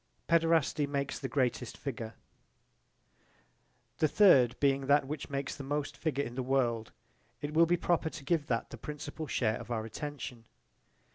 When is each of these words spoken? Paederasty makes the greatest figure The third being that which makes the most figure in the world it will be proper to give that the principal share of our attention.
Paederasty 0.27 0.87
makes 0.87 1.19
the 1.19 1.27
greatest 1.29 1.77
figure 1.77 2.15
The 3.99 4.07
third 4.07 4.59
being 4.59 4.87
that 4.87 5.05
which 5.05 5.29
makes 5.29 5.55
the 5.55 5.63
most 5.63 5.95
figure 5.95 6.23
in 6.25 6.33
the 6.33 6.41
world 6.41 6.91
it 7.39 7.53
will 7.53 7.67
be 7.67 7.77
proper 7.77 8.09
to 8.09 8.25
give 8.25 8.47
that 8.47 8.71
the 8.71 8.77
principal 8.77 9.27
share 9.27 9.57
of 9.59 9.69
our 9.69 9.85
attention. 9.85 10.45